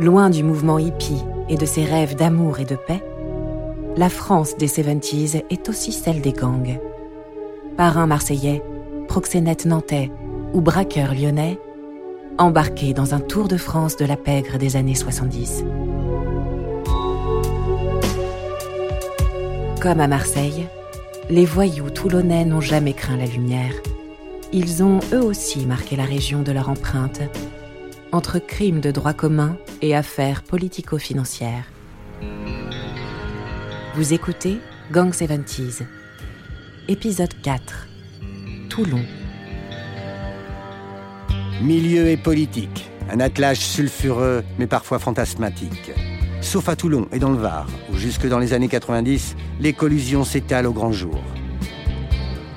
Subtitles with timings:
[0.00, 3.00] Loin du mouvement hippie et de ses rêves d'amour et de paix,
[3.96, 6.80] la France des 70s est aussi celle des gangs.
[7.76, 8.64] Parrain marseillais,
[9.06, 10.10] proxénète nantais
[10.52, 11.60] ou braqueur lyonnais,
[12.38, 15.64] embarqués dans un tour de France de la pègre des années 70.
[19.80, 20.66] Comme à Marseille,
[21.30, 23.74] les voyous toulonnais n'ont jamais craint la lumière.
[24.52, 27.20] Ils ont eux aussi marqué la région de leur empreinte,
[28.14, 31.64] entre crimes de droit commun et affaires politico-financières.
[33.96, 34.60] Vous écoutez
[34.92, 35.82] Gang 70s,
[36.86, 37.88] épisode 4,
[38.68, 39.02] Toulon.
[41.60, 45.90] Milieu et politique, un attelage sulfureux mais parfois fantasmatique.
[46.40, 50.22] Sauf à Toulon et dans le Var, où jusque dans les années 90, les collusions
[50.22, 51.20] s'étalent au grand jour.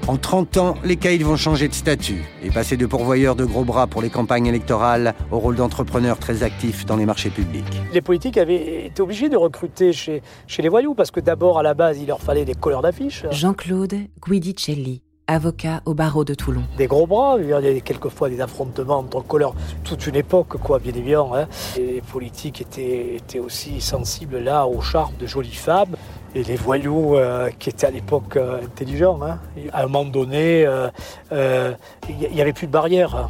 [0.08, 3.66] En 30 ans, les caïds vont changer de statut et passer de pourvoyeurs de gros
[3.66, 7.66] bras pour les campagnes électorales au rôle d'entrepreneurs très actifs dans les marchés publics.
[7.92, 11.64] Les politiques avaient été obligés de recruter chez, chez les voyous parce que d'abord, à
[11.64, 13.26] la base, il leur fallait des couleurs d'affiches.
[13.32, 16.64] Jean-Claude Guidicelli, avocat au barreau de Toulon.
[16.78, 20.80] Des gros bras, il y avait quelquefois des affrontements entre couleurs, toute une époque, quoi,
[20.80, 21.36] bien évidemment.
[21.36, 21.48] Hein.
[21.76, 25.98] les politiques étaient, étaient aussi sensibles là au charme de jolies femmes
[26.44, 29.20] les voyous euh, qui étaient à l'époque euh, intelligents.
[29.22, 29.40] Hein.
[29.74, 31.72] À un moment donné, euh,
[32.10, 33.16] il n'y avait plus de barrières.
[33.16, 33.30] Hein.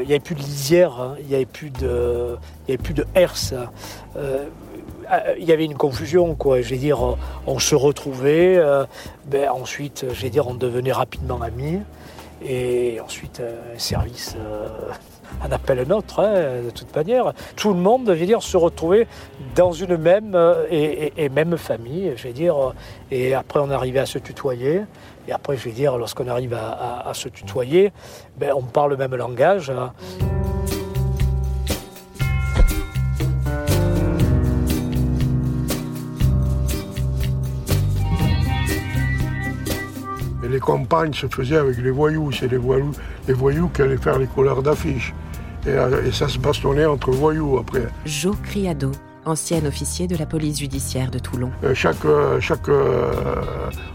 [0.00, 1.16] Il n'y avait plus de lisière, hein.
[1.20, 2.38] il n'y avait plus de,
[3.14, 3.52] herse.
[4.16, 6.62] Il y avait une confusion, quoi.
[6.62, 8.58] Je dire, on se retrouvait.
[9.26, 11.80] Ben, ensuite, je dire, on devenait rapidement amis.
[12.44, 14.36] Et ensuite, un service
[15.40, 17.32] un appel un autre, hein, de toute manière.
[17.56, 19.06] Tout le monde, je veux dire, se retrouver
[19.54, 22.74] dans une même euh, et, même famille, je vais dire.
[23.10, 24.82] Et après, on arrivait à se tutoyer.
[25.28, 27.92] Et après, je vais dire, lorsqu'on arrive à, se tutoyer,
[28.36, 29.70] ben, on parle le même langage.
[29.70, 29.92] Hein.
[40.62, 42.30] Les campagnes se faisaient avec les voyous.
[42.32, 42.92] C'est les voyous,
[43.26, 45.12] les voyous qui allaient faire les couleurs d'affiches.
[45.66, 47.86] Euh, et, ça se bastonnait entre voyous après.
[48.04, 48.92] Jo Criado,
[49.24, 51.50] ancien officier de la police judiciaire de Toulon.
[51.64, 52.40] Euh, chaque, euh,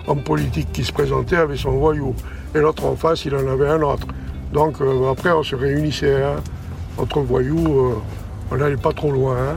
[0.08, 2.14] homme politique qui se présentait avait son voyou.
[2.54, 4.08] Et l'autre en face, il en avait un autre.
[4.54, 4.76] Donc
[5.10, 6.36] après, on se réunissait hein.
[6.98, 7.96] entre voyous.
[8.52, 9.38] on n'allait pas trop loin.
[9.38, 9.56] Hein.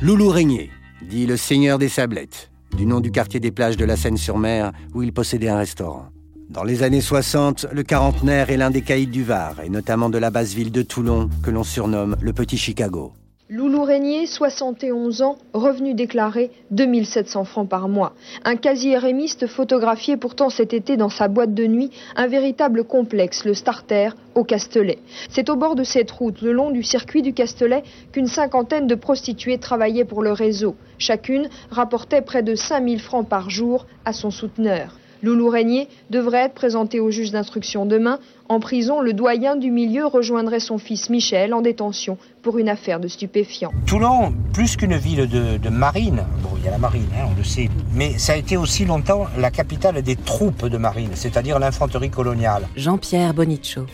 [0.00, 0.70] Loulou Régnier,
[1.02, 5.02] dit le seigneur des Sablettes, du nom du quartier des plages de la Seine-sur-Mer, où
[5.02, 6.11] il possédait un restaurant.
[6.52, 10.18] Dans les années 60, le quarantenaire est l'un des caïds du Var, et notamment de
[10.18, 13.14] la basse ville de Toulon, que l'on surnomme le Petit Chicago.
[13.48, 18.12] Loulou Régnier, 71 ans, revenu déclaré 2700 francs par mois.
[18.44, 23.54] Un quasi-érémiste photographié pourtant cet été dans sa boîte de nuit, un véritable complexe, le
[23.54, 24.98] Starter, au Castellet.
[25.30, 27.82] C'est au bord de cette route, le long du circuit du Castellet,
[28.12, 30.76] qu'une cinquantaine de prostituées travaillaient pour le réseau.
[30.98, 34.98] Chacune rapportait près de 5000 francs par jour à son souteneur.
[35.22, 38.18] Loulou Régnier devrait être présenté au juge d'instruction demain.
[38.48, 42.98] En prison, le doyen du milieu rejoindrait son fils Michel en détention pour une affaire
[42.98, 43.72] de stupéfiants.
[43.86, 47.44] Toulon, plus qu'une ville de, marine, bon, il y a la marine, hein, on le
[47.44, 52.10] sait, mais ça a été aussi longtemps la capitale des troupes de marine, c'est-à-dire l'infanterie
[52.10, 52.68] coloniale.
[52.76, 53.86] Jean-Pierre Boniccio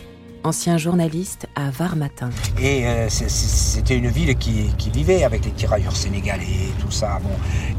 [0.43, 2.29] ancien journaliste à Var Matin.
[2.59, 7.19] Et euh, c'était une ville qui, vivait avec les tirailleurs sénégalais tout ça.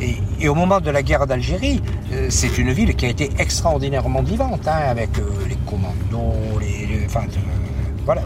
[0.00, 1.82] Et, au moment de la guerre d'Algérie,
[2.12, 7.04] euh, c'est une ville qui a été extraordinairement vivante, hein, avec euh, les commandos, les,
[7.06, 7.25] enfin,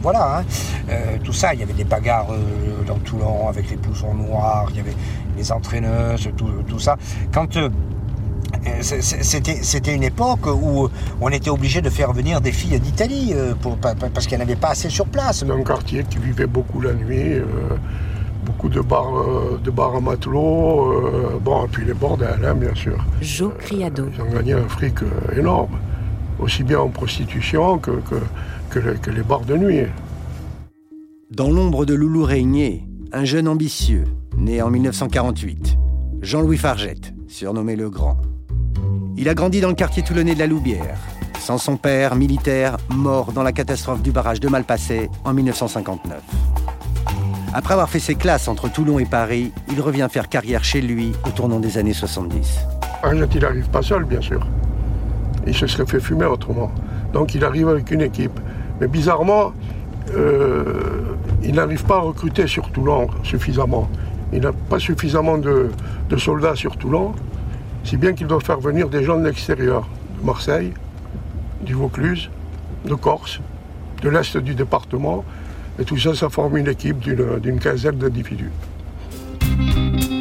[0.00, 0.44] voilà, hein.
[1.22, 1.52] tout ça.
[1.52, 2.28] Il y avait des bagarres
[2.86, 4.94] dans Toulon avec les blousons noirs, il y avait
[5.36, 6.96] les entraîneuses, tout, ça.
[7.32, 7.58] Quand
[8.80, 10.88] c'était une époque où
[11.20, 13.54] on était obligé de faire venir des filles d'Italie euh,
[14.12, 15.42] parce qu'il n'y en avait pas assez sur place.
[15.42, 17.44] un quartier qui vivait beaucoup la nuit, euh,
[18.44, 19.12] beaucoup de bars,
[19.62, 23.04] de bars à matelots, bon, et puis les bordels, hein, bien sûr.
[23.20, 24.06] Jo Criado.
[24.14, 24.96] ils ont gagné un fric
[25.36, 25.78] énorme,
[26.38, 27.92] aussi bien en prostitution que,
[28.70, 29.86] que, que, les bars de nuit.
[31.30, 34.04] Dans l'ombre de Loulou Régnier, un jeune ambitieux,
[34.36, 35.78] né en 1948,
[36.22, 38.16] Jean-Louis Fargette, surnommé le Grand.
[39.16, 40.98] Il a grandi dans le quartier toulonnais de la Loubière,
[41.38, 46.20] sans son père, militaire, mort dans la catastrophe du barrage de Malpasset en 1959.
[47.52, 51.12] Après avoir fait ses classes entre Toulon et Paris, il revient faire carrière chez lui
[51.24, 52.58] au tournant des années 70.
[53.04, 54.44] il n'arrive pas seul, bien sûr.
[55.46, 56.72] Il se serait fait fumer autrement.
[57.12, 58.40] Donc il arrive avec une équipe.
[58.80, 59.52] Mais bizarrement,
[60.16, 61.14] euh,
[61.44, 63.88] il n'arrive pas à recruter sur Toulon suffisamment.
[64.32, 65.70] Il n'a pas suffisamment de
[66.16, 67.14] soldats sur Toulon
[67.84, 69.86] si bien qu'il doit faire venir des gens de l'extérieur,
[70.20, 70.72] de Marseille,
[71.62, 72.30] du Vaucluse,
[72.84, 73.40] de Corse,
[74.02, 75.24] de l'Est du département.
[75.78, 78.50] Et tout ça, ça forme une équipe d'une quinzaine d'individus.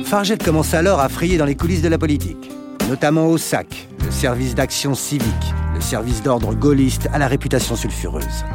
[0.05, 2.51] Fargette commence alors à frayer dans les coulisses de la politique,
[2.89, 8.45] notamment au SAC, le service d'action civique, le service d'ordre gaulliste à la réputation sulfureuse.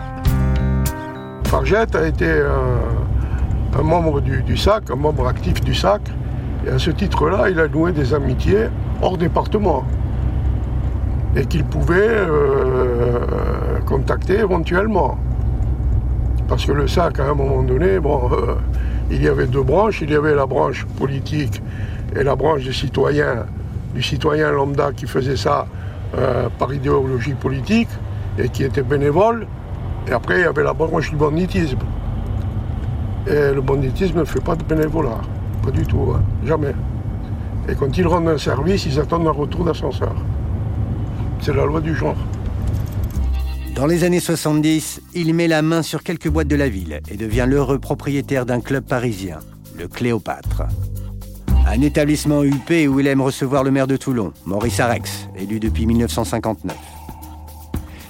[1.45, 2.43] Fargette a été
[3.77, 6.03] un, membre du, SAC, un membre actif du SAC,
[6.67, 8.67] et à ce titre-là, il a noué des amitiés
[9.03, 9.85] hors département
[11.37, 15.19] et qu'il pouvait euh, contacter éventuellement.
[16.49, 18.55] Parce que le SAC, à un moment donné, bon, euh,
[19.11, 20.01] il y avait deux branches.
[20.01, 21.63] Il y avait la branche politique
[22.17, 23.45] et la branche des citoyens,
[23.95, 25.67] du citoyen lambda qui faisait ça
[26.17, 27.91] euh, par idéologie politique
[28.39, 29.47] et qui était bénévole.
[30.09, 31.79] Et après, il y avait la branche du banditisme.
[33.27, 35.21] Et le banditisme ne fait pas de bénévolat.
[35.63, 36.23] Pas du tout, hein.
[36.47, 36.75] jamais.
[37.69, 40.15] Et quand ils rendent un service, ils attendent un retour d'ascenseur.
[41.41, 42.17] C'est la loi du genre.
[43.75, 47.17] Dans les années 70, il met la main sur quelques boîtes de la ville et
[47.17, 49.39] devient l'heureux propriétaire d'un club parisien,
[49.77, 50.63] le Cléopâtre.
[51.67, 55.87] Un établissement UP où il aime recevoir le maire de Toulon, Maurice Arex, élu depuis
[55.87, 56.75] 1959.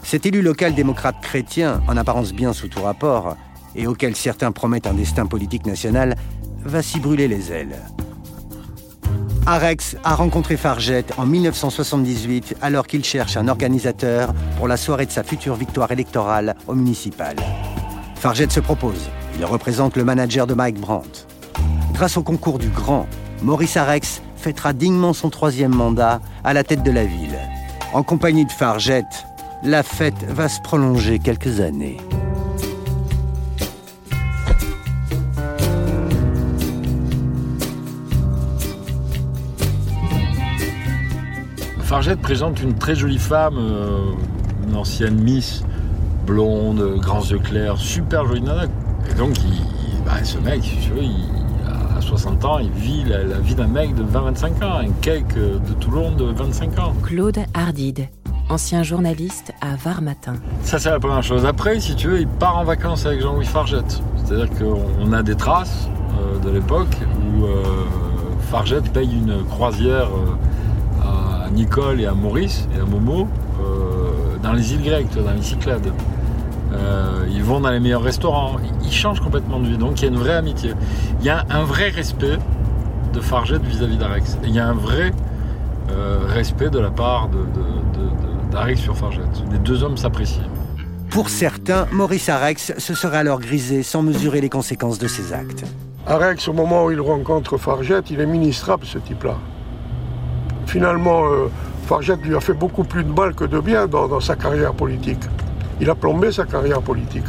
[0.04, 3.36] Cet élu local démocrate chrétien, en apparence bien sous tout rapport,
[3.74, 6.14] et auquel certains promettent un destin politique national,
[6.64, 7.76] va s'y brûler les ailes.
[9.46, 15.10] Arex a rencontré Fargette en 1978 alors qu'il cherche un organisateur pour la soirée de
[15.10, 17.36] sa future victoire électorale au municipal.
[18.16, 19.08] Fargette se propose.
[19.38, 21.26] Il représente le manager de Mike Brandt.
[21.92, 23.06] Grâce au concours du Grand,
[23.42, 27.38] Maurice Arex fêtera dignement son troisième mandat à la tête de la ville.
[27.92, 29.26] En compagnie de Fargette,
[29.62, 31.98] la fête va se prolonger quelques années.
[41.88, 44.10] Fargette présente une très jolie femme, euh,
[44.68, 45.64] une ancienne Miss,
[46.26, 48.64] blonde, grands yeux clairs, super jolie nana.
[49.10, 49.30] Et donc,
[50.04, 51.00] bah, ce mec, tu veux,
[51.96, 55.72] à 60 ans, il vit la, vie d'un mec de 20-25 ans, un cake de
[55.80, 56.92] Toulon de 25 ans.
[57.02, 58.08] Claude Hardide,
[58.50, 60.34] ancien journaliste à Var Matin.
[60.60, 61.46] Ça, c'est la première chose.
[61.46, 64.02] Après, si tu veux, il part en vacances avec Jean-Louis Fargette.
[64.26, 65.88] C'est-à-dire qu'on a des traces
[66.20, 67.62] euh, de l'époque où euh,
[68.50, 70.10] Fargette paye une croisière.
[71.52, 73.28] Nicole et à Maurice et à Momo
[73.60, 75.92] euh, dans les îles grecques, dans les Cyclades.
[76.72, 79.78] Euh, ils vont dans les meilleurs restaurants, ils changent complètement de vie.
[79.78, 80.72] Donc il y a une vraie amitié.
[81.20, 82.38] Il y a un vrai respect
[83.12, 84.38] de Fargette vis-à-vis d'Arex.
[84.44, 85.12] il y a un vrai
[85.90, 87.28] euh, respect de la part
[88.50, 89.42] d'Arex sur Fargette.
[89.50, 90.42] Les deux hommes s'apprécient.
[91.10, 95.64] Pour certains, Maurice Arex se serait alors grisé sans mesurer les conséquences de ses actes.
[96.06, 99.36] Arex, au moment où il rencontre Fargette, il est ministrable, ce type-là
[100.68, 101.48] finalement, euh,
[101.86, 105.22] Fargette lui a fait beaucoup plus de mal que de bien dans, sa carrière politique.
[105.80, 107.24] Il a plombé sa carrière politique.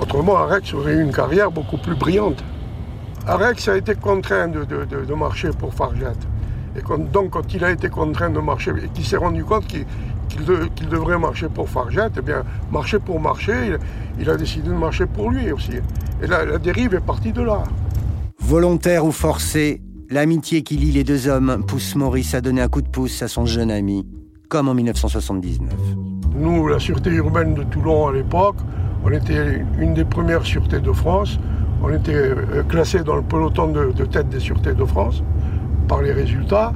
[0.00, 2.42] Autrement, Arex aurait eu une carrière beaucoup plus brillante.
[3.28, 6.26] Arex a été contraint de, marcher pour Fargette.
[6.76, 6.80] Et
[7.12, 11.18] donc, quand il a été contraint de marcher et qu'il s'est rendu compte qu'il devrait
[11.18, 13.78] marcher pour Fargette, eh bien, marcher pour marcher,
[14.18, 15.74] il, a décidé de marcher pour lui aussi.
[16.20, 17.62] Et la dérive est partie de là.
[18.40, 19.80] Volontaire ou forcé,
[20.12, 23.28] L'amitié qui lie les deux hommes pousse Maurice à donner un coup de pouce à
[23.28, 24.06] son jeune ami,
[24.50, 25.72] comme en 1979.
[26.34, 28.56] Nous, la sûreté urbaine de Toulon à l'époque,
[29.06, 31.40] on était une des premières sûretés de France.
[31.82, 35.22] On était euh, classé dans le peloton de, tête des sûretés de France
[35.88, 36.74] par les résultats.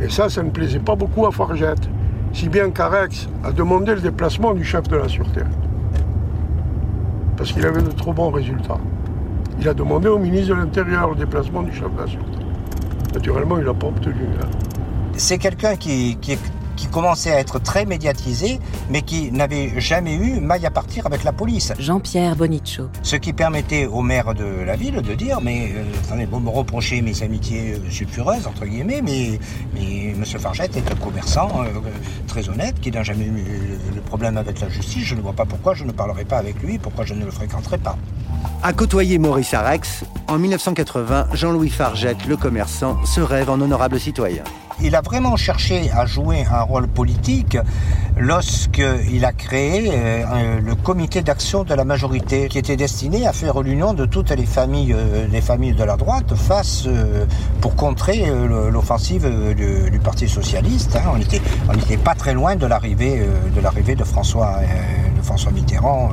[0.00, 1.90] Et ça, ça ne plaisait pas beaucoup à Fargette.
[2.32, 5.42] Si bien qu'Arex a demandé le déplacement du chef de la sûreté.
[7.36, 8.80] Parce qu'il avait de trop bons résultats.
[9.60, 12.43] Il a demandé au ministre de l'Intérieur le déplacement du chef de la sûreté.
[13.14, 14.24] Naturellement, il n'a pas obtenu.
[14.40, 14.46] Hein.
[15.16, 16.36] C'est quelqu'un qui, qui,
[16.86, 21.32] commençait à être très médiatisé, mais qui n'avait jamais eu maille à partir avec la
[21.32, 21.72] police.
[21.78, 22.88] Jean-Pierre Boniccio.
[23.02, 26.50] Ce qui permettait au maire de la ville de dire, mais euh, attendez, vous me
[26.50, 29.38] reprochez mes amitiés euh, sulfureuses, entre guillemets, mais,
[29.74, 30.24] mais M.
[30.24, 31.68] Fargette est un commerçant euh,
[32.26, 35.04] très honnête, qui n'a jamais eu le problème avec la justice.
[35.04, 37.30] Je ne vois pas pourquoi je ne parlerai pas avec lui, pourquoi je ne le
[37.30, 37.96] fréquenterai pas.
[38.62, 44.44] À côtoyer Maurice Arex, en 1980, Jean-Louis Fargette, le commerçant, se rêve en honorable citoyen.
[44.82, 47.56] Il a vraiment cherché à jouer un rôle politique
[48.18, 53.60] lorsqu'il a créé euh, le comité d'action de la majorité qui était destiné à faire
[53.60, 57.24] l'union de toutes les familles, euh, les familles de la droite face euh,
[57.60, 58.26] pour contrer
[58.70, 60.96] l'offensive du, Parti socialiste.
[60.96, 61.12] Hein.
[61.68, 64.58] On n'était pas très loin de l'arrivée de l'arrivée de François
[65.24, 66.10] François Mitterrand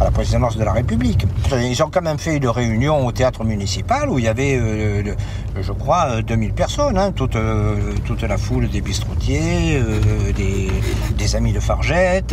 [0.00, 1.26] à la présidence de la République.
[1.52, 5.14] Ils ont quand même fait une réunion au théâtre municipal où il y avait, euh,
[5.60, 11.52] je crois, 2000 personnes, hein, toute, euh, toute la foule des bistrotiers, euh, des, amis
[11.52, 12.32] de Fargette.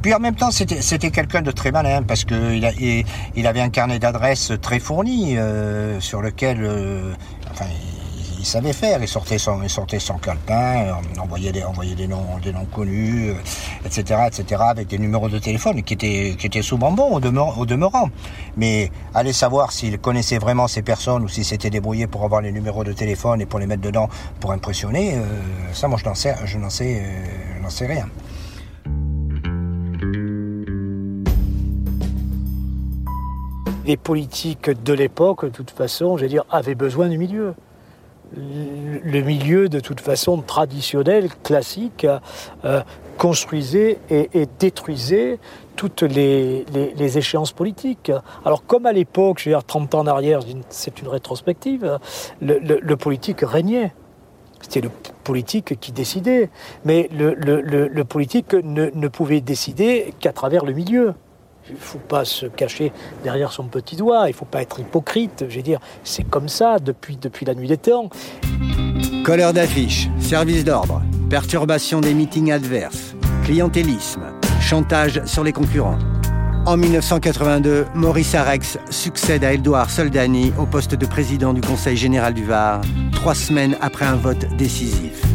[0.00, 3.98] puis en même temps, c'était quelqu'un de très malin parce qu'il il, avait un carnet
[3.98, 7.12] d'adresses très fourni euh, sur lequel, euh,
[8.46, 9.02] il, savait faire.
[9.02, 13.32] Il sortait son, il sortait son calepin, envoyait des, envoyait des noms, des noms connus,
[13.84, 17.20] etc., etc., avec des numéros de téléphone qui étaient, qui étaient souvent bons au,
[17.66, 18.08] demeurant.
[18.56, 22.52] Mais aller savoir s'il connaissait vraiment ces personnes ou s'il s'était débrouillé pour avoir les
[22.52, 24.08] numéros de téléphone et pour les mettre dedans
[24.40, 25.16] pour impressionner,
[25.72, 27.02] ça, moi, je n'en sais, je n'en sais,
[27.68, 28.06] sais rien.
[33.86, 37.54] les politiques de l'époque, de toute façon, dire, avaient besoin du milieu.
[38.34, 42.06] Le milieu, de toute façon, traditionnel, classique,
[42.64, 42.80] euh,
[43.18, 45.38] construisait et, détruisait
[45.76, 46.64] toutes les,
[47.18, 48.10] échéances politiques.
[48.44, 50.40] Alors, comme à l'époque, je veux dire, 30 ans en arrière,
[50.70, 51.98] c'est une rétrospective,
[52.40, 53.92] le, politique régnait.
[54.60, 54.90] C'était le
[55.22, 56.50] politique qui décidait.
[56.84, 61.14] Mais le, politique ne pouvait décider qu'à travers le milieu.
[61.68, 62.92] Il ne faut pas se cacher
[63.24, 65.44] derrière son petit doigt, il ne faut pas être hypocrite.
[65.48, 68.08] Je veux dire, c'est comme ça depuis, depuis la nuit des temps.
[69.24, 74.22] Couleur d'affiches, service d'ordre, perturbation des meetings adverses, clientélisme,
[74.60, 75.98] chantage sur les concurrents.
[76.66, 82.34] En 1982, Maurice Arex succède à Edouard Soldani au poste de président du Conseil général
[82.34, 82.80] du Var,
[83.12, 85.25] trois semaines après un vote décisif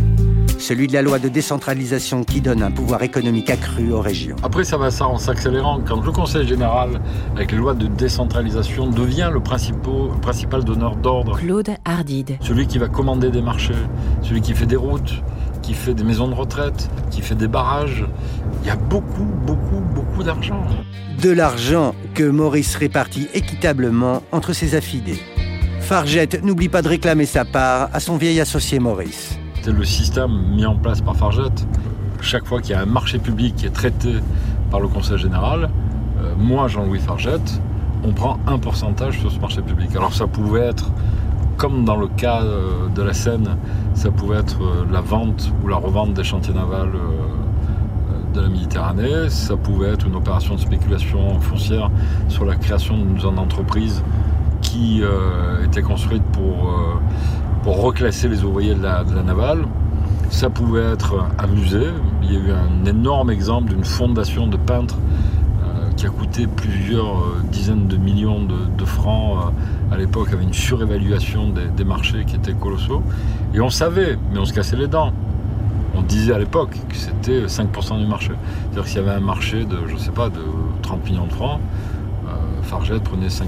[0.71, 4.37] celui de la loi de décentralisation qui donne un pouvoir économique accru aux régions.
[4.41, 5.81] Après, ça va ça en s'accélérant.
[5.85, 7.01] Quand le Conseil général,
[7.35, 11.37] avec les lois de décentralisation, devient le principal donneur d'ordre.
[11.37, 12.37] Claude Hardide.
[12.39, 13.75] Celui qui va commander des marchés,
[14.21, 15.21] celui qui fait des routes,
[15.61, 18.05] qui fait des maisons de retraite, qui fait des barrages.
[18.61, 20.65] Il y a beaucoup, beaucoup, beaucoup d'argent.
[21.21, 25.19] De l'argent que Maurice répartit équitablement entre ses affidés.
[25.81, 29.37] Fargette n'oublie pas de réclamer sa part à son vieil associé Maurice.
[29.63, 31.53] C'était le système mis en place par Farget.
[32.19, 34.15] Chaque fois qu'il y a un marché public qui est traité
[34.71, 35.69] par le Conseil général,
[36.19, 37.37] euh, moi, Jean-Louis Farget,
[38.03, 39.95] on prend un pourcentage sur ce marché public.
[39.95, 40.89] Alors ça pouvait être,
[41.57, 43.55] comme dans le cas euh, de la Seine,
[43.93, 46.93] ça pouvait être euh, la vente ou la revente des chantiers navals
[48.33, 51.91] de la Méditerranée, ça pouvait être une opération de spéculation foncière
[52.29, 54.01] sur la création d'une zone d'entreprise
[54.63, 55.03] qui
[55.63, 56.73] était construite pour
[57.63, 59.65] pour reclasser les ouvriers de la, navale.
[60.29, 61.87] Ça pouvait être un musée.
[62.23, 64.97] Il y a eu un énorme exemple d'une fondation de peintres
[65.63, 70.43] euh, qui a coûté plusieurs euh, dizaines de millions de, francs euh, à l'époque, avec
[70.43, 73.03] une surévaluation des, marchés qui étaient colossaux.
[73.53, 75.11] Et on savait, mais on se cassait les dents.
[75.93, 78.31] On disait à l'époque que c'était 5% du marché.
[78.71, 80.41] C'est-à-dire qu'il y avait un marché de, je sais pas, de
[80.81, 81.59] 30 millions de francs,
[82.71, 83.43] Fargette prenait 5%,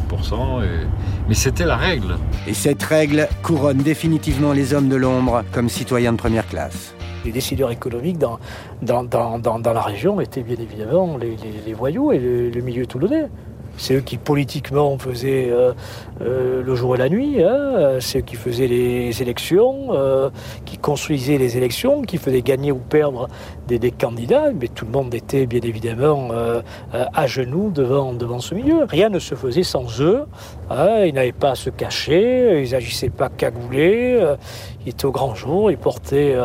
[1.30, 2.18] mais c'était la règle.
[2.46, 6.94] Et cette règle couronne définitivement les hommes de l'ombre comme citoyens de première classe.
[7.24, 8.38] Les décideurs économiques dans,
[8.82, 9.06] dans,
[9.39, 13.30] dans, la région étaient bien évidemment les, voyous et le, le milieu toulonnais.
[13.77, 15.74] C'est eux qui politiquement faisaient euh,
[16.22, 17.44] euh, le jour et la nuit.
[17.44, 17.98] Hein.
[18.00, 20.30] C'est eux qui faisaient les élections, euh,
[20.65, 23.27] qui construisaient les élections, qui faisaient gagner ou perdre
[23.68, 24.51] des, candidats.
[24.51, 26.30] Mais tout le monde était bien évidemment
[26.92, 28.84] à genoux devant, devant ce milieu.
[28.86, 30.25] Rien ne se faisait sans eux.
[30.70, 31.06] Hein.
[31.06, 34.20] Ils n'avaient pas à se cacher, ils n'agissaient pas cagoulés.
[34.86, 36.36] Ils étaient au grand jour, ils portaient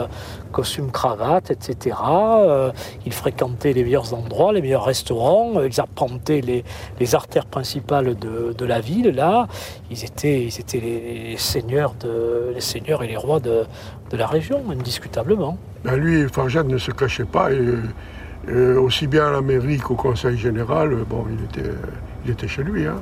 [0.49, 1.97] costume, cravate, etc.
[2.03, 2.73] Euh,
[3.07, 6.65] ils fréquentaient les meilleurs endroits, les meilleurs restaurants, euh, ils arpentaient les,
[6.99, 9.11] les artères principales de, de, la ville.
[9.15, 9.47] Là,
[9.91, 13.65] ils étaient, ils étaient les, seigneurs de, les seigneurs et les rois de,
[14.11, 15.59] de la région, indiscutablement.
[15.85, 20.37] Ben lui, Farjad ne se cachait pas, euh, aussi bien à la mairie qu'au conseil
[20.37, 21.71] général, bon, il était,
[22.25, 22.87] il était chez lui.
[22.87, 23.01] Hein.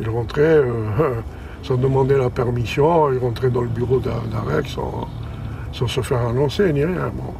[0.00, 0.62] Il rentrait
[1.62, 5.08] sans demander la permission, il rentrait dans le bureau d'Arec sans
[5.72, 7.12] sans se faire annoncer ni rien.
[7.14, 7.32] Bon,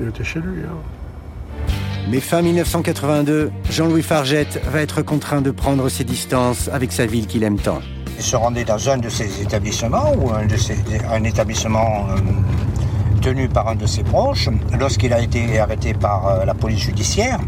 [0.00, 0.62] il était chez lui.
[0.62, 1.72] Hein.
[2.08, 7.26] Mais fin 1982, Jean-Louis Fargette va être contraint de prendre ses distances avec sa ville
[7.26, 7.80] qu'il aime tant.
[8.18, 10.76] Il se rendait dans un de ses établissements, ou un, de ses,
[11.10, 14.48] un établissement euh, tenu par un de ses proches,
[14.78, 17.40] lorsqu'il a été arrêté par euh, la police judiciaire.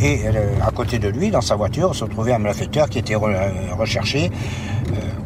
[0.00, 3.14] Et euh, à côté de lui, dans sa voiture, se trouvait un malfaiteur qui était
[3.14, 4.30] recherché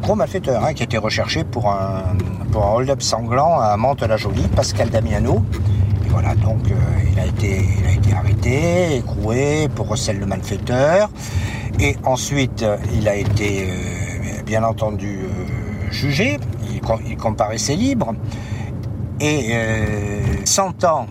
[0.03, 2.17] gros malfaiteur hein, qui été recherché pour un,
[2.53, 5.43] hold-up sanglant à Mantes-la-Jolie, Pascal Damiano.
[6.05, 6.75] Et voilà, donc euh,
[7.11, 11.09] il, a été, il a été arrêté, écroué pour recel de malfaiteur.
[11.79, 16.37] Et ensuite, il a été, euh, bien entendu, euh, jugé.
[16.69, 18.13] Il, il, comparaissait libre.
[19.21, 19.53] Et
[20.43, 21.07] sentant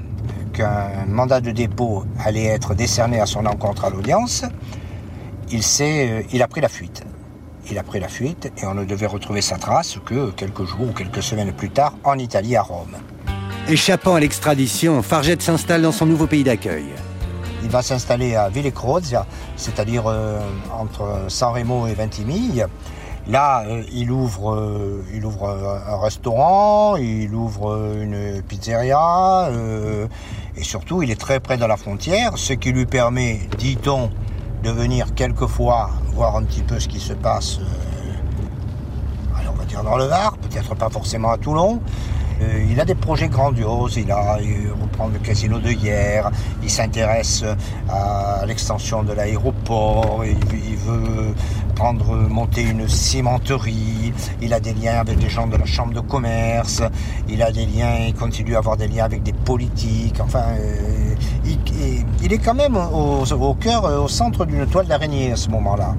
[0.53, 4.45] qu'un mandat de dépôt allait être décerné à son encontre à l'audience,
[5.51, 7.05] il, s'est, il a pris la fuite.
[7.71, 10.89] Il a pris la fuite et on ne devait retrouver sa trace que quelques jours
[10.91, 12.97] ou quelques semaines plus tard en Italie, à Rome.
[13.69, 16.87] Échappant à l'extradition, Fargette s'installe dans son nouveau pays d'accueil.
[17.63, 19.25] il va s'installer à Villecrozia,
[19.57, 20.41] c'est-à-dire euh,
[20.77, 22.67] entre San Remo et Ventimiglia.
[23.29, 29.49] Là, euh, il ouvre, euh, il ouvre un restaurant, il ouvre une pizzeria,
[30.57, 34.11] et surtout, il est très près de la frontière, ce qui lui permet, dit-on,
[34.63, 37.59] de venir quelquefois voir un petit peu ce qui se passe,
[39.49, 41.81] on va dire dans le Var, peut-être pas forcément à Toulon,
[42.43, 44.37] euh, il a des projets grandioses, il, a,
[44.81, 46.31] reprend le casino de hier,
[46.63, 47.45] il s'intéresse
[47.89, 51.35] à l'extension de l'aéroport, il, veut
[51.75, 56.01] prendre, monter une cimenterie, il a des liens avec des gens de la chambre de
[56.01, 56.83] commerce,
[57.29, 61.15] il a des liens, il continue à avoir des liens avec des politiques, enfin, euh,
[62.23, 65.95] il, est quand même au, au cœur, au centre d'une toile d'araignée à ce moment-là.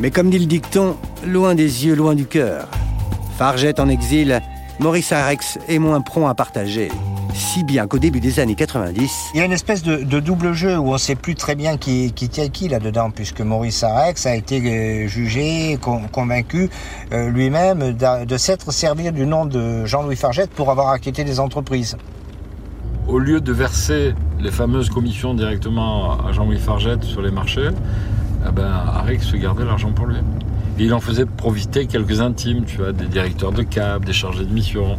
[0.00, 0.96] Mais comme dit le dicton,
[1.26, 2.68] loin des yeux, loin du cœur.
[3.36, 4.40] Fargette en exil
[4.80, 6.90] Maurice Arex est moins prompt à partager.
[7.38, 9.30] Si bien qu'au début des années 90...
[9.32, 11.76] Il y a une espèce de, double jeu où on ne sait plus très bien
[11.76, 15.78] qui, qui tient qui là-dedans, puisque Maurice Arex a été euh, jugé,
[16.10, 16.68] convaincu
[17.12, 21.96] euh, lui-même de s'être servi du nom de Jean-Louis Fargette pour avoir acquitté des entreprises.
[23.06, 27.70] Au lieu de verser les fameuses commissions directement à Jean-Louis Fargette sur les marchés,
[28.46, 30.16] eh ben, Arex gardait l'argent pour lui
[30.80, 34.52] il en faisait profiter quelques intimes, tu vois, des directeurs de cab, des chargés de
[34.52, 34.98] mission.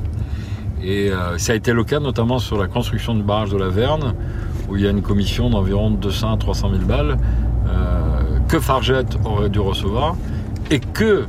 [0.81, 3.69] Et euh, ça a été le cas notamment sur la construction du barrage de la
[3.69, 4.13] Verne,
[4.69, 7.17] où il y a une commission d'environ 200 à 300 000 balles
[7.67, 10.15] euh, que Fargette aurait dû recevoir
[10.71, 11.25] et que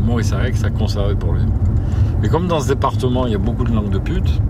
[0.00, 1.42] Maurice Arex a conservé pour lui.
[2.20, 4.40] Mais comme dans ce département, il y a beaucoup de langues de pute,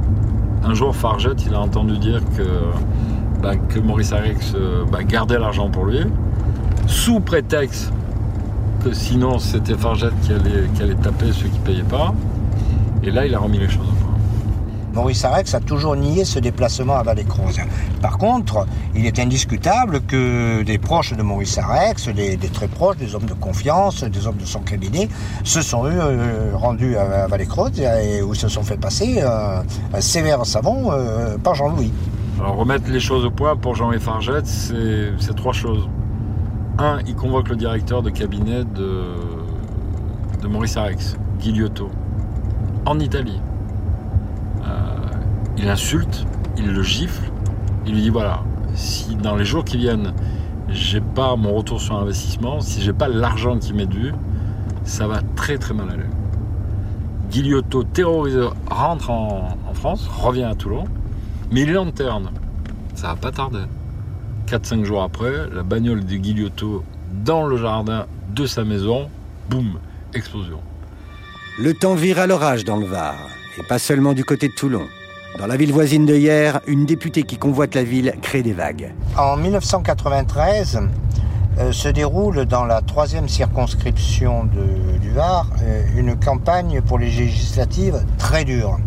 [0.65, 2.43] un jour Fargette, il a entendu dire que,
[3.43, 6.01] bah, Maurice Arex euh, bah, gardait l'argent pour lui,
[6.87, 7.93] sous prétexte
[8.85, 12.15] que sinon c'était Fargette qui allait, taper ceux qui ne payaient pas.
[13.03, 13.87] Et là, il a remis les choses.
[14.99, 17.61] Maurice Arex a toujours nié ce déplacement à Vallée-Croze.
[18.03, 23.15] Par contre, il est indiscutable que des proches de Maurice Arex, des, très proches, des
[23.15, 25.09] hommes de confiance, des hommes de son cabinet,
[25.45, 29.63] se sont euh, rendus à, Vallée-Croze et où se sont fait passer euh,
[29.95, 31.93] un sévère savon euh, par Jean-Louis.
[32.41, 35.89] Alors remettre les choses au point pour Jean-Louis Fargette, c'est trois choses.
[36.79, 39.05] Un, il convoque le directeur de cabinet de,
[40.43, 41.89] de Maurice Arex, Guiliotto,
[42.85, 43.41] en Italie.
[44.69, 44.97] Euh,
[45.57, 46.25] il insulte,
[46.57, 47.31] il le gifle,
[47.87, 48.43] il lui dit voilà,
[48.75, 50.13] si dans les jours qui viennent,
[50.69, 54.13] j'ai pas mon retour sur investissement, si j'ai pas l'argent qui m'est dû,
[54.85, 56.05] ça va très très mal aller.
[57.31, 60.87] Guiliotto, terrorisé, rentre en, France, revient à Toulon,
[61.53, 62.31] mais il lanterne.
[62.95, 63.63] Ça va pas tarder.
[64.49, 66.85] 4-5 jours après, la bagnole de Guiliotto
[67.25, 69.09] dans le jardin de sa maison,
[69.51, 69.79] boum,
[70.15, 70.61] explosion.
[71.59, 73.15] Le temps vire à l'orage dans le Var,
[73.59, 74.87] et pas seulement du côté de Toulon.
[75.39, 78.93] Dans la ville voisine de hier, une députée qui convoite la ville crée des vagues.
[79.17, 80.81] En 1993,
[81.59, 88.05] euh, se déroule dans la troisième circonscription du Var euh, une campagne pour les législatives
[88.17, 88.79] très dure,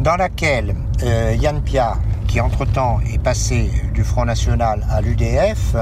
[0.00, 1.94] dans laquelle euh, Yann Pia,
[2.26, 5.76] qui entre-temps est passé du Front National à l'UDF,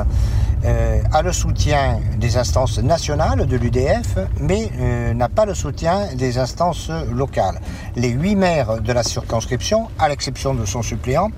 [0.64, 6.09] euh, a le soutien des instances nationales de l'UDF, mais euh, n'a pas le soutien
[6.14, 7.61] des instances locales.
[7.96, 11.31] Les huit maires de la circonscription, à l'exception de son suppléant,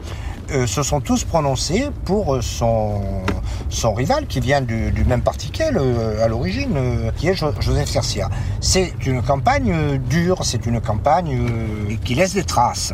[0.53, 3.01] euh, se sont tous prononcés pour son,
[3.97, 5.79] rival qui vient du, même parti qu'elle
[6.23, 8.29] à l'origine, qui est Joseph Cercia.
[8.61, 12.93] C'est une campagne dure, c'est une campagne qui laisse des traces.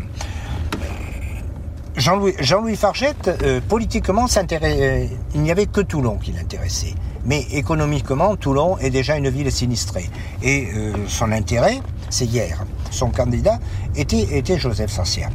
[1.96, 6.94] Jean-Louis Jean Fargette, euh, politiquement, euh, il n'y avait que Toulon qui l'intéressait.
[7.26, 10.08] Mais économiquement, Toulon est déjà une ville sinistrée.
[10.42, 12.64] Et euh, son intérêt, c'est hier.
[12.90, 13.58] Son candidat
[13.94, 15.28] était, était Joseph Sancia.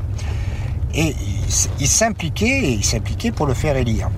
[0.96, 1.14] Et
[1.80, 4.10] il, s'impliquait, pour le faire élire.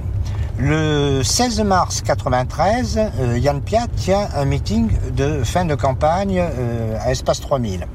[0.58, 3.00] Le 16 mars 93,
[3.38, 7.86] Yann Piat tient un meeting de fin de campagne à Espace 3000.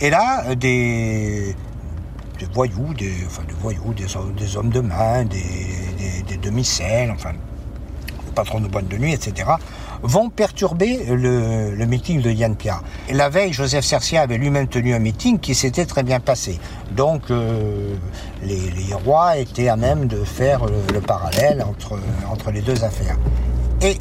[0.00, 1.54] Et là, des,
[2.38, 7.32] des voyous, des, hommes de main, des, demi-selles, enfin,
[8.34, 9.50] patron de boîte de nuit, etc.,
[10.02, 12.80] vont perturber le, meeting de Yann Pia.
[13.12, 16.60] La veille, Joseph Cercia avait lui-même tenu un meeting qui s'était très bien passé.
[16.92, 17.96] Donc, euh,
[18.44, 21.98] les, rois étaient à même de faire le, parallèle entre,
[22.30, 23.16] entre les deux affaires.
[23.82, 23.98] Et,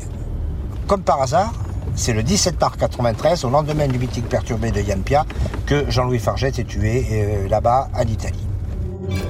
[0.87, 1.53] comme par hasard,
[1.97, 5.25] c'est le 17 mars 93, au lendemain du meeting perturbé de Yann Pia,
[5.65, 8.45] que Jean-Louis Fargette est tué euh, là-bas en Italie.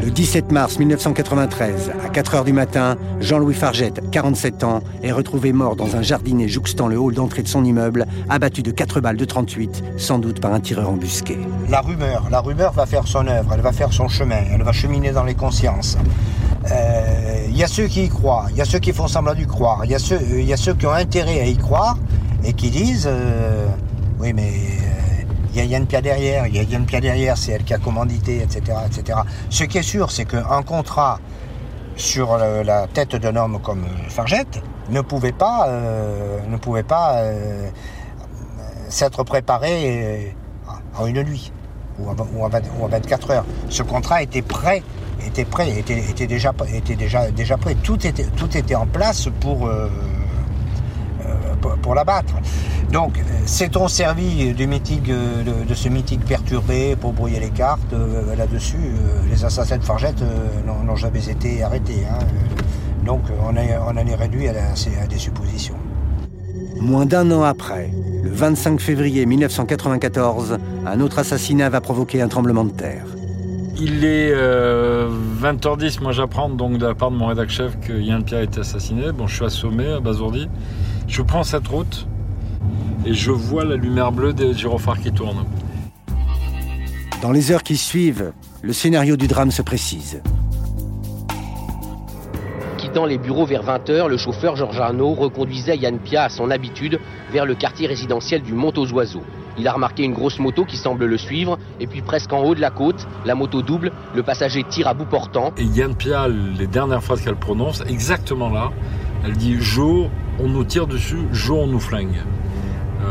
[0.03, 5.53] Le 17 mars 1993, à 4 h du matin, Jean-Louis Fargette, 47 ans, est retrouvé
[5.53, 9.17] mort dans un jardinet jouxtant le hall d'entrée de son immeuble, abattu de 4 balles
[9.17, 11.37] de 38, sans doute par un tireur embusqué.
[11.69, 14.73] La rumeur, la rumeur va faire son œuvre, elle va faire son chemin, elle va
[14.73, 15.97] cheminer dans les consciences.
[16.71, 19.35] Euh, il y a ceux qui y croient, il y a ceux qui font semblant
[19.35, 21.97] d'y croire, il y, il y a ceux qui ont intérêt à y croire
[22.43, 23.09] et qui disent
[24.19, 24.51] oui mais
[25.53, 27.73] il y a Yann Pia derrière, il y a Yann Pia derrière, c'est elle qui
[27.73, 29.19] a commandité, etc., etc.
[29.49, 31.19] Ce qui est sûr, c'est qu'un contrat
[31.95, 35.67] sur la tête d'un homme comme Fargette ne pouvait pas,
[36.47, 37.23] ne pouvait pas
[38.89, 40.35] s'être préparé
[40.97, 41.51] en une nuit
[41.99, 42.49] ou en,
[42.87, 43.45] 24 heures.
[43.69, 44.83] Ce contrat était prêt,
[45.25, 47.75] était prêt, était, était déjà, était déjà, déjà prêt.
[47.75, 49.89] Tout était, tout était en place pour, euh, euh,
[51.81, 52.33] pour, l'abattre.
[52.91, 57.93] Donc, s'est-on servi du mythique, de, ce mythique perturbé pour brouiller les cartes
[58.37, 58.77] Là-dessus,
[59.29, 60.23] les assassins de Fargette
[60.65, 62.05] n'ont jamais été arrêtés.
[62.09, 62.25] Hein.
[63.05, 65.75] Donc, on, on en est réduit à, à des suppositions.
[66.79, 67.89] Moins d'un an après,
[68.23, 73.05] le 25 février 1994, un autre assassinat va provoquer un tremblement de terre.
[73.79, 77.93] Il est 20h10, euh, moi j'apprends donc de la part de mon rédac chef que
[77.93, 79.11] Yann Pierre a été assassiné.
[79.11, 80.47] Bon, je suis assommé à Bazourdi.
[81.07, 82.05] Je prends cette route
[83.05, 85.45] et je vois la lumière bleue des gyrophares qui tournent.
[87.21, 90.21] Dans les heures qui suivent, le scénario du drame se précise.
[92.77, 96.99] Quittant les bureaux vers 20h, le chauffeur Georges Arnaud reconduisait Yann Pia à son habitude
[97.31, 99.23] vers le quartier résidentiel du Mont aux Oiseaux.
[99.57, 102.53] Il a remarqué une grosse moto qui semble le suivre, et puis presque en haut
[102.53, 105.51] de la côte, la moto double, le passager tire à bout portant.
[105.57, 108.71] Et Yann Pia, les dernières phrases qu'elle prononce, exactement là,
[109.25, 112.21] elle dit Jo, on nous tire dessus, Jo, on nous flingue.
[113.01, 113.05] Euh,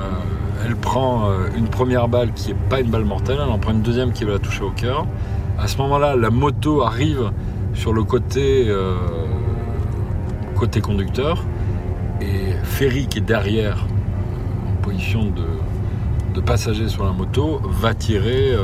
[0.65, 3.73] elle prend euh, une première balle qui n'est pas une balle mortelle, elle en prend
[3.73, 5.07] une deuxième qui va la toucher au cœur.
[5.59, 7.31] À ce moment-là, la moto arrive
[7.75, 8.97] sur le côté, euh,
[10.55, 11.45] côté conducteur,
[12.21, 13.87] et Ferry qui est derrière,
[14.69, 18.55] en position de passager sur la moto va tirer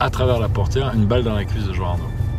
[0.00, 1.98] à travers la portière une balle dans la cuisse de Joan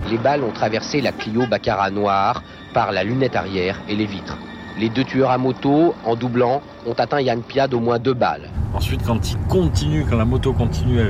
[0.10, 2.42] Les balles ont traversé la Clio Baccarat noire
[2.74, 4.38] par la lunette arrière et les vitres.
[4.80, 8.50] Les deux tueurs à moto, en doublant, ont atteint Yann Pia d'au moins deux balles.
[8.74, 11.02] Ensuite, quand il continue, quand la moto continue,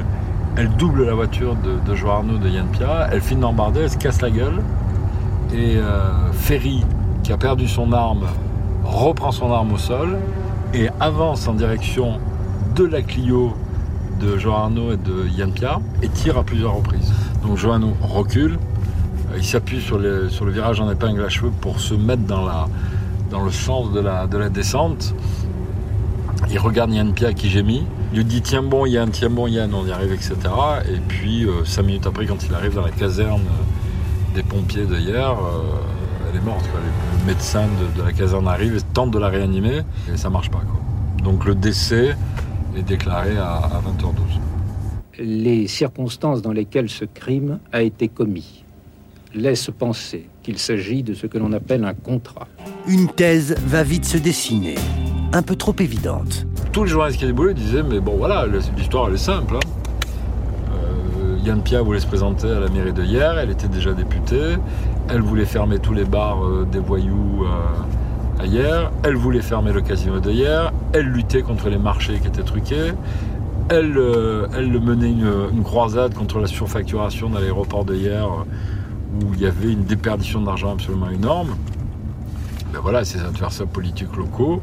[0.58, 4.24] elle, double la voiture de, de de Yann Pia, elle finit d'embarder, elle se casse
[4.24, 4.64] la gueule.
[5.54, 6.84] Et euh, Ferry,
[7.22, 8.26] qui a perdu son arme,
[8.84, 10.18] reprend son arme au sol
[10.74, 12.20] et avance en direction
[12.76, 13.54] de la Clio
[14.20, 17.14] de Johanno et de Yann Pia et tire à plusieurs reprises.
[17.44, 18.58] Donc Johanno recule,
[19.32, 22.68] euh, il s'appuie sur, le virage en épingle à cheveux pour se mettre dans, la,
[23.30, 25.14] dans le sens de la, de la descente.
[26.50, 27.86] Il regarde Yann Pia qui gémit.
[28.12, 30.36] Il lui dit tiens bon Yann, tiens bon Yann, on y arrive, etc.
[30.92, 34.86] Et puis euh, cinq minutes après, quand il arrive dans la caserne euh, des pompiers
[34.86, 35.36] de hier,
[36.30, 36.66] elle est morte.
[36.74, 40.62] Le médecin de, la caserne arrive et tente de la réanimer et ça marche pas.
[41.24, 42.16] Donc le décès
[42.78, 45.24] est déclaré à, 20h12.
[45.24, 48.64] Les circonstances dans lesquelles ce crime a été commis
[49.34, 52.48] laissent penser qu'il s'agit de ce que l'on appelle un contrat.
[52.90, 54.74] Une thèse va vite se dessiner,
[55.32, 56.48] un peu trop évidente.
[56.72, 59.58] Tous les journalistes qui déboulé disaient mais bon voilà, l'histoire elle est simple.
[59.58, 59.60] Hein.
[60.74, 64.56] Euh, Yann Pia voulait se présenter à la mairie de hier, elle était déjà députée,
[65.08, 67.46] elle voulait fermer tous les bars euh, des voyous.
[67.46, 72.42] Euh, hier, elle voulait fermer le casino d'hier, elle luttait contre les marchés qui étaient
[72.42, 72.94] truqués,
[73.70, 73.94] elle,
[74.82, 78.28] menait une, croisade contre la surfacturation dans l'aéroport d'hier
[79.14, 81.56] où il y avait une déperdition d'argent absolument énorme.
[82.74, 84.62] Ben voilà, ses adversaires politiques locaux,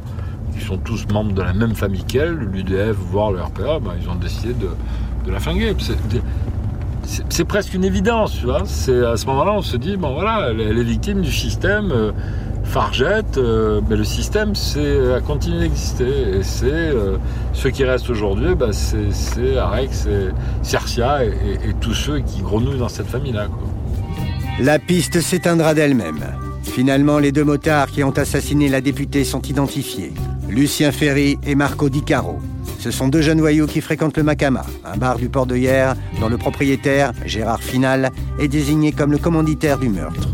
[0.57, 4.09] qui sont tous membres de la même famille qu'elle, l'UDF, voire le RPA, ben, ils
[4.09, 5.75] ont décidé de, la flinguer.
[7.29, 8.62] C'est presque une évidence, tu vois.
[8.62, 8.66] À
[9.16, 11.90] ce moment-là, on se dit, bon voilà, elle, est victime du système.
[11.92, 12.12] Euh,
[12.64, 16.38] Fargette, euh, mais le système c'est, a continué d'exister.
[16.38, 17.16] Et c'est euh,
[17.53, 20.09] ceux qui restent aujourd'hui, bah, c'est, Arex,
[20.62, 23.47] Cercia et, tous ceux qui grenouillent dans cette famille-là.
[24.61, 26.19] La piste s'éteindra d'elle-même.
[26.76, 30.12] Finalement, les deux motards qui ont assassiné la députée sont identifiés.
[30.46, 32.38] Lucien Ferry et Marco Di Caro.
[32.78, 35.96] Ce sont deux jeunes voyous qui fréquentent le Macama, un bar du port de Hier,
[36.20, 40.28] dont le propriétaire, Gérard Final, est désigné comme le commanditaire du meurtre.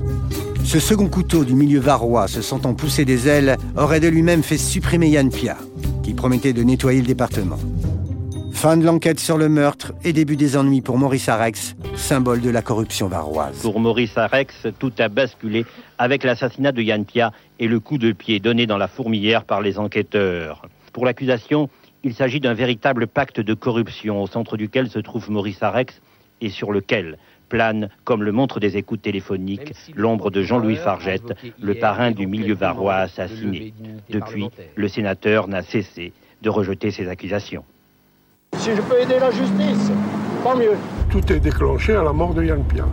[0.65, 4.59] Ce second couteau du milieu varois, se sentant pousser des ailes, aurait de lui-même fait
[4.59, 5.59] supprimer Yann Pia,
[6.03, 7.61] qui promettait de nettoyer le département.
[8.63, 12.49] Fin de l'enquête sur le meurtre et début des ennuis pour Maurice Arex, symbole de
[12.49, 13.61] la corruption varoise.
[13.61, 15.67] Pour Maurice Arex, tout a basculé
[15.99, 19.63] avec l'assassinat de Yann Pia et le coup de pied donné dans la fourmilière par
[19.63, 20.69] les enquêteurs.
[20.93, 21.71] Pour l'accusation,
[22.05, 26.01] il s'agit d'un véritable pacte de corruption au centre duquel se trouve Maurice Arex
[26.41, 31.75] et sur lequel plane, comme le montrent des écoutes téléphoniques, l'ombre de Jean-Louis Fargette, le
[31.75, 33.75] parrain du milieu varois assassiné.
[34.09, 37.65] Depuis, le sénateur n'a cessé de rejeter ces accusations.
[38.63, 39.91] Si je peux aider la justice,
[40.45, 40.77] tant mieux.
[41.11, 42.85] Tout est déclenché à la mort de Yann Pia.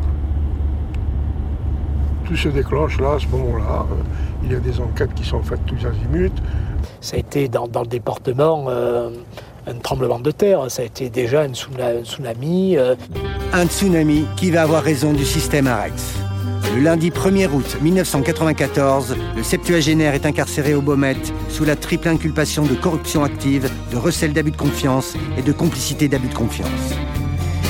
[2.26, 3.86] tout se déclenche là, à ce moment-là.
[3.92, 3.96] Euh,
[4.44, 6.42] il y a des enquêtes qui sont faites tous azimuts.
[7.02, 9.12] Ça a été dans, le département euh,
[9.68, 12.76] un tremblement de terre, ça a été déjà un, tsunami.
[12.76, 12.96] Euh.
[13.54, 16.16] Un tsunami qui va avoir raison du système Arex.
[16.76, 22.64] Le lundi 1er août 1994, le septuagénaire est incarcéré au Baumette sous la triple inculpation
[22.64, 26.94] de corruption active, de recel d'abus de confiance et de complicité d'abus de confiance.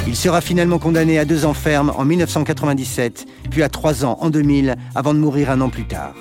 [0.06, 4.30] Il sera finalement condamné à deux ans ferme en 1997, puis à trois ans en
[4.30, 6.16] 2000, avant de mourir un an plus tard.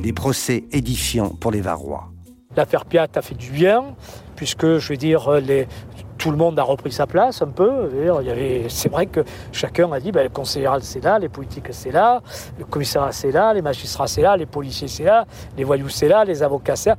[0.00, 2.12] Des procès édifiants pour les Varrois.
[2.56, 3.96] L'affaire Piat a fait du bien,
[4.36, 5.28] puisque, je veux dire,
[6.20, 7.90] tout le monde a repris sa place un peu.
[8.68, 9.20] C'est vrai que
[9.52, 12.20] chacun a dit ben, le conseiller c'est là, les politiques c'est là,
[12.58, 15.24] le commissariat c'est là, les magistrats c'est là, les policiers c'est là,
[15.56, 16.96] les voyous c'est là, les avocats c'est là.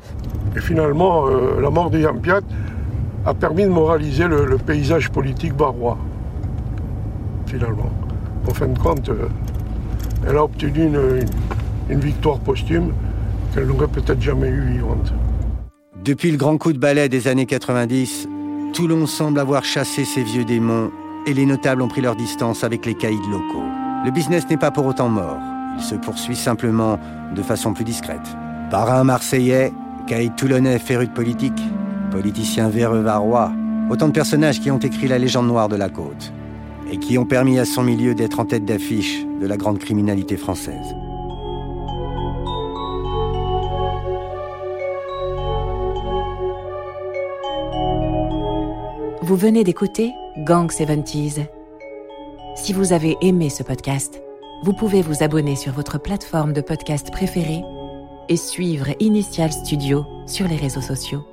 [0.58, 2.42] Et finalement, euh, la mort de Yann Piat
[3.26, 5.98] a permis de moraliser le, paysage politique barois
[7.46, 7.92] finalement.
[8.50, 9.28] En fin de compte, euh,
[10.28, 10.90] elle a obtenu
[11.90, 12.94] une, victoire posthume
[13.54, 15.14] qu'elle n'aurait peut-être jamais eue vivante.
[16.04, 18.28] Depuis le grand coup de balai des années 90,
[18.74, 20.92] Toulon semble avoir chassé ses vieux démons
[21.28, 23.66] et les notables ont pris leur distance avec les caïds locaux.
[24.06, 25.38] Le business n'est pas pour autant mort.
[25.78, 26.98] Il se poursuit simplement
[27.36, 28.22] de façon plus discrète.
[28.70, 29.74] Parrain marseillais,
[30.08, 31.62] caïd toulonnais féru de politique,
[32.12, 33.52] politicien véreux varois,
[33.90, 36.32] autant de personnages qui ont écrit la légende noire de la côte
[36.90, 40.38] et qui ont permis à son milieu d'être en tête d'affiche de la grande criminalité
[40.38, 40.96] française.
[49.32, 51.48] Vous venez d'écouter Gang 70s.
[52.58, 54.22] Si vous avez aimé ce podcast,
[54.64, 57.62] vous pouvez vous abonner sur votre plateforme de podcast préférée
[58.28, 61.26] et suivre Initial Studio sur les réseaux sociaux.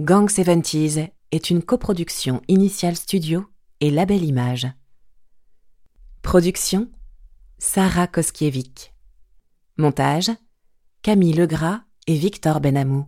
[0.00, 3.46] Gang 70s est une coproduction Initial Studio
[3.78, 4.66] et Label Image.
[6.22, 6.90] Production
[7.58, 8.90] Sarah Koskiewicz.
[9.78, 10.32] Montage
[11.02, 13.06] Camille Legras et Victor Benamou.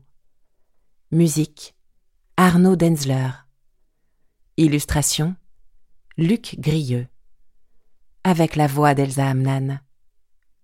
[1.11, 1.75] Musique
[2.37, 3.31] Arnaud Denzler.
[4.59, 5.37] Illustration
[6.19, 7.07] Luc Grieux.
[8.25, 9.81] Avec la voix d'Elsa Amnan.